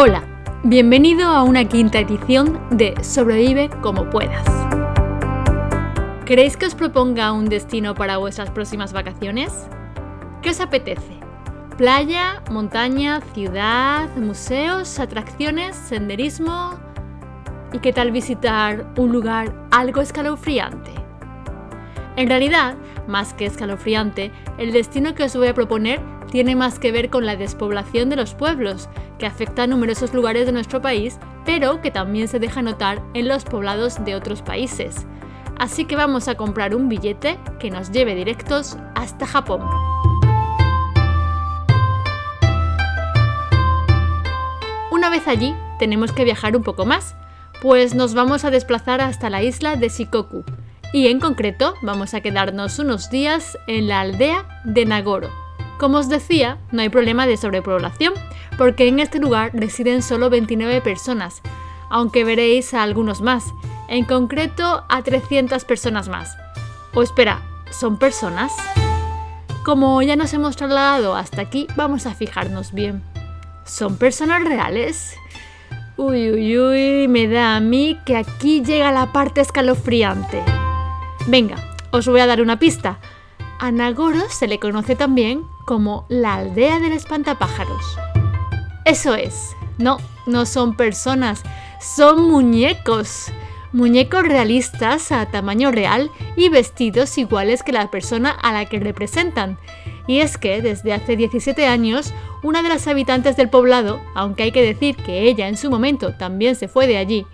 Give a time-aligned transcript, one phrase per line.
[0.00, 0.22] Hola,
[0.62, 4.46] bienvenido a una quinta edición de Sobrevive como puedas.
[6.24, 9.66] ¿Queréis que os proponga un destino para vuestras próximas vacaciones?
[10.40, 11.18] ¿Qué os apetece?
[11.76, 16.78] ¿Playa, montaña, ciudad, museos, atracciones, senderismo?
[17.72, 20.92] ¿Y qué tal visitar un lugar algo escalofriante?
[22.14, 22.76] En realidad,
[23.08, 26.00] más que escalofriante, el destino que os voy a proponer
[26.30, 28.88] tiene más que ver con la despoblación de los pueblos,
[29.18, 33.28] que afecta a numerosos lugares de nuestro país, pero que también se deja notar en
[33.28, 35.06] los poblados de otros países.
[35.58, 39.62] Así que vamos a comprar un billete que nos lleve directos hasta Japón.
[44.90, 47.16] Una vez allí, tenemos que viajar un poco más,
[47.60, 50.44] pues nos vamos a desplazar hasta la isla de Shikoku,
[50.92, 55.47] y en concreto vamos a quedarnos unos días en la aldea de Nagoro.
[55.78, 58.12] Como os decía, no hay problema de sobrepoblación,
[58.58, 61.40] porque en este lugar residen solo 29 personas,
[61.88, 63.44] aunque veréis a algunos más,
[63.86, 66.36] en concreto a 300 personas más.
[66.94, 68.52] O espera, ¿son personas?
[69.64, 73.04] Como ya nos hemos trasladado hasta aquí, vamos a fijarnos bien.
[73.64, 75.14] ¿Son personas reales?
[75.96, 80.42] Uy, uy, uy, me da a mí que aquí llega la parte escalofriante.
[81.28, 81.56] Venga,
[81.92, 82.98] os voy a dar una pista.
[83.60, 87.98] A Nagoro se le conoce también como la aldea del espantapájaros.
[88.86, 91.42] Eso es, no, no son personas,
[91.78, 93.26] son muñecos.
[93.74, 99.58] Muñecos realistas a tamaño real y vestidos iguales que la persona a la que representan.
[100.06, 104.52] Y es que desde hace 17 años, una de las habitantes del poblado, aunque hay
[104.52, 107.26] que decir que ella en su momento también se fue de allí,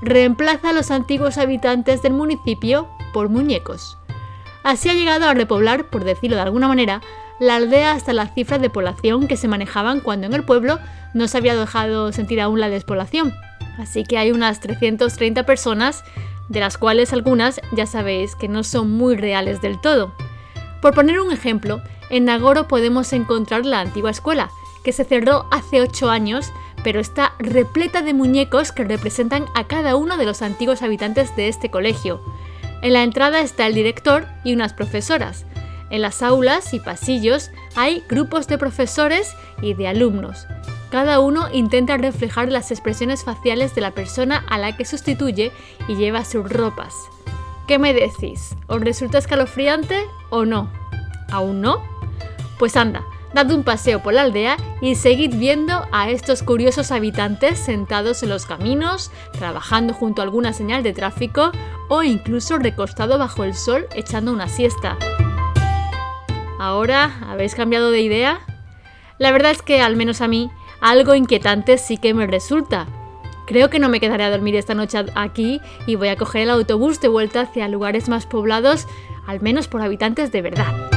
[0.00, 3.98] reemplaza a los antiguos habitantes del municipio por muñecos.
[4.62, 7.02] Así ha llegado a repoblar, por decirlo de alguna manera,
[7.40, 10.78] la aldea hasta las cifras de población que se manejaban cuando en el pueblo
[11.14, 13.34] no se había dejado sentir aún la despoblación.
[13.78, 16.04] Así que hay unas 330 personas,
[16.48, 20.14] de las cuales algunas ya sabéis que no son muy reales del todo.
[20.80, 21.80] Por poner un ejemplo,
[22.10, 24.50] en Nagoro podemos encontrar la antigua escuela,
[24.84, 26.52] que se cerró hace 8 años,
[26.84, 31.48] pero está repleta de muñecos que representan a cada uno de los antiguos habitantes de
[31.48, 32.20] este colegio.
[32.82, 35.46] En la entrada está el director y unas profesoras.
[35.94, 39.32] En las aulas y pasillos hay grupos de profesores
[39.62, 40.48] y de alumnos.
[40.90, 45.52] Cada uno intenta reflejar las expresiones faciales de la persona a la que sustituye
[45.86, 46.96] y lleva sus ropas.
[47.68, 48.56] ¿Qué me decís?
[48.66, 50.68] ¿Os resulta escalofriante o no?
[51.30, 51.80] ¿Aún no?
[52.58, 57.56] Pues anda, dad un paseo por la aldea y seguid viendo a estos curiosos habitantes
[57.56, 61.52] sentados en los caminos, trabajando junto a alguna señal de tráfico
[61.88, 64.98] o incluso recostado bajo el sol echando una siesta.
[66.58, 68.40] ¿Ahora habéis cambiado de idea?
[69.18, 70.50] La verdad es que, al menos a mí,
[70.80, 72.86] algo inquietante sí que me resulta.
[73.46, 76.50] Creo que no me quedaré a dormir esta noche aquí y voy a coger el
[76.50, 78.86] autobús de vuelta hacia lugares más poblados,
[79.26, 80.90] al menos por habitantes de verdad.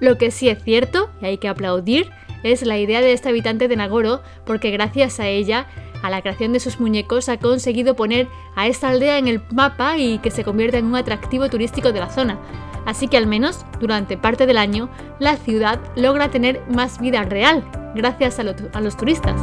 [0.00, 2.10] Lo que sí es cierto, y hay que aplaudir,
[2.42, 5.66] es la idea de este habitante de Nagoro, porque gracias a ella
[6.02, 9.96] a la creación de sus muñecos, ha conseguido poner a esta aldea en el mapa
[9.96, 12.38] y que se convierta en un atractivo turístico de la zona.
[12.88, 14.88] Así que al menos durante parte del año
[15.18, 17.62] la ciudad logra tener más vida real
[17.94, 18.44] gracias a,
[18.80, 19.38] los turistas.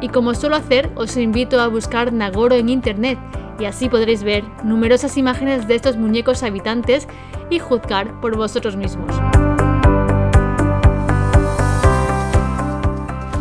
[0.00, 3.18] Y como suelo hacer, os invito a buscar Nagoro en internet
[3.60, 7.06] y así podréis ver numerosas imágenes de estos muñecos habitantes
[7.50, 9.14] y juzgar por vosotros mismos.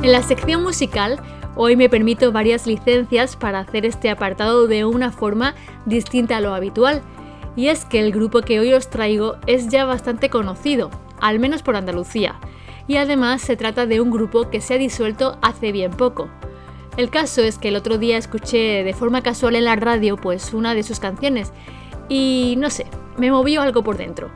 [0.03, 1.21] En la sección musical
[1.59, 5.55] Hoy me permito varias licencias para hacer este apartado de una forma
[5.87, 7.01] distinta a lo habitual.
[7.57, 11.63] Y es que el grupo que hoy os traigo es ya bastante conocido, al menos
[11.63, 12.35] por Andalucía.
[12.87, 16.29] Y además se trata de un grupo que se ha disuelto hace bien poco.
[16.97, 20.53] El caso es que el otro día escuché de forma casual en la radio pues
[20.53, 21.51] una de sus canciones
[22.09, 22.85] y no sé,
[23.17, 24.29] me movió algo por dentro.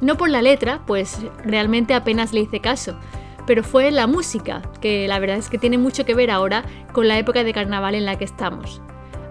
[0.00, 2.96] No por la letra, pues realmente apenas le hice caso,
[3.44, 7.08] pero fue la música, que la verdad es que tiene mucho que ver ahora con
[7.08, 8.80] la época de carnaval en la que estamos.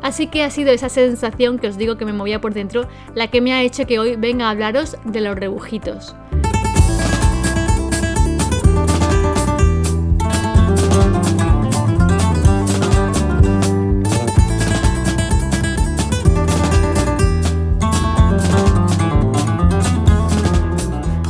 [0.01, 3.27] Así que ha sido esa sensación que os digo que me movía por dentro la
[3.27, 6.15] que me ha hecho que hoy venga a hablaros de los rebujitos.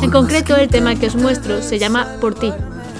[0.01, 2.51] En concreto, el tema que os muestro se llama Por ti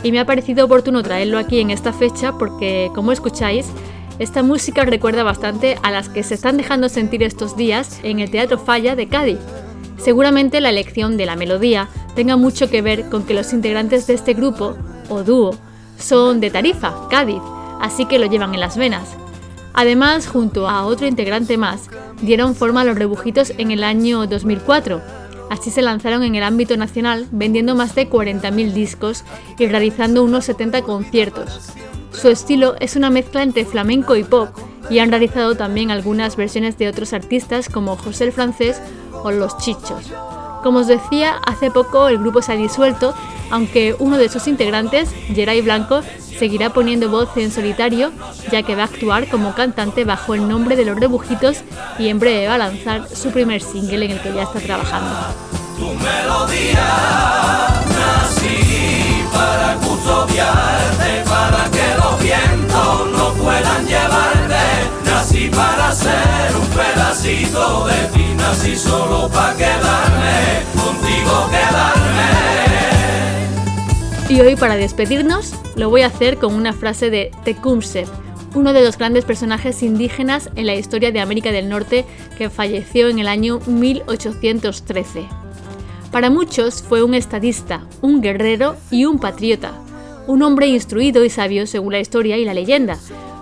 [0.04, 3.72] y me ha parecido oportuno traerlo aquí en esta fecha porque, como escucháis,
[4.20, 8.32] esta música recuerda bastante a las que se están dejando sentir estos días en el
[8.32, 9.38] Teatro Falla de Cádiz.
[9.98, 14.16] Seguramente la elección de la melodía tenga mucho que ver con que los integrantes de
[14.16, 14.76] este grupo,
[15.10, 15.56] o dúo,
[16.00, 17.42] son de Tarifa, Cádiz,
[17.80, 19.16] así que lo llevan en las venas.
[19.74, 21.90] Además, junto a otro integrante más,
[22.22, 25.00] dieron forma a los rebujitos en el año 2004.
[25.52, 29.24] Así se lanzaron en el ámbito nacional, vendiendo más de 40.000 discos
[29.60, 31.72] y realizando unos 70 conciertos.
[32.12, 34.50] Su estilo es una mezcla entre flamenco y pop,
[34.90, 38.82] y han realizado también algunas versiones de otros artistas como José el Francés
[39.24, 40.12] o Los Chichos.
[40.64, 43.14] Como os decía, hace poco el grupo se ha disuelto,
[43.52, 46.02] aunque uno de sus integrantes, Geray Blanco,
[46.38, 48.12] seguirá poniendo voz en solitario,
[48.52, 51.64] ya que va a actuar como cantante bajo el nombre de Los Rebujitos
[51.98, 55.16] y en breve va a lanzar su primer single en el que ya está trabajando.
[59.34, 59.78] para
[61.26, 61.77] para que los
[63.06, 63.86] no puedan
[65.06, 71.98] Nací para ser un pedacito de ti, nací solo para quedarme, contigo quedarme.
[74.30, 78.06] Y hoy para despedirnos lo voy a hacer con una frase de Tecumseh,
[78.54, 82.06] uno de los grandes personajes indígenas en la historia de América del Norte
[82.38, 85.28] que falleció en el año 1813.
[86.12, 89.74] Para muchos fue un estadista, un guerrero y un patriota,
[90.28, 92.98] un hombre instruido y sabio según la historia y la leyenda,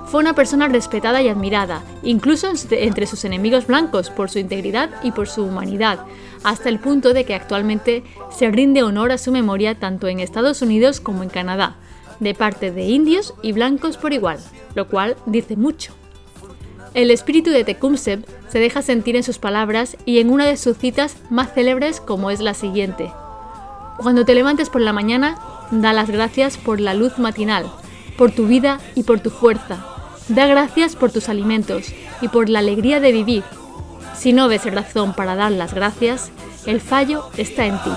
[0.05, 5.11] fue una persona respetada y admirada, incluso entre sus enemigos blancos, por su integridad y
[5.11, 5.99] por su humanidad,
[6.43, 10.61] hasta el punto de que actualmente se rinde honor a su memoria tanto en Estados
[10.61, 11.75] Unidos como en Canadá,
[12.19, 14.39] de parte de indios y blancos por igual,
[14.75, 15.93] lo cual dice mucho.
[16.93, 20.77] El espíritu de Tecumseh se deja sentir en sus palabras y en una de sus
[20.77, 23.11] citas más célebres como es la siguiente.
[23.97, 25.37] Cuando te levantes por la mañana,
[25.71, 27.71] da las gracias por la luz matinal,
[28.17, 29.85] por tu vida y por tu fuerza,
[30.27, 33.43] Da gracias por tus alimentos y por la alegría de vivir.
[34.17, 36.31] Si no ves razón para dar las gracias,
[36.65, 37.91] el fallo está en ti.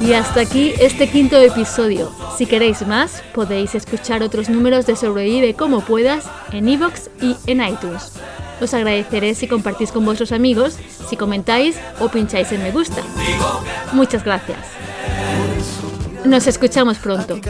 [0.00, 2.10] Y hasta aquí este quinto episodio.
[2.36, 7.62] Si queréis más, podéis escuchar otros números de Sobrevive como puedas en iVoox y en
[7.62, 8.14] iTunes.
[8.62, 10.78] Os agradeceré si compartís con vuestros amigos,
[11.08, 13.02] si comentáis o pincháis en me gusta.
[13.92, 14.58] Muchas gracias.
[16.24, 17.40] Nos escuchamos pronto.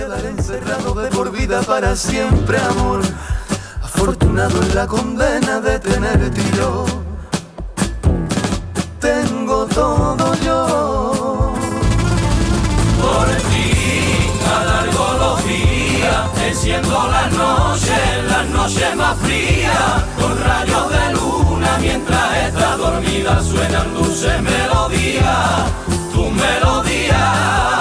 [3.82, 6.87] Afortunado en la condena de tenerte yo.
[8.99, 11.53] Tengo todo yo.
[13.03, 13.70] Por ti,
[14.49, 19.62] alargo los días, enciendo las noches, las noches más frías,
[21.82, 25.73] mientras está dormida suenan dulces melodías,
[26.12, 27.72] tu melodía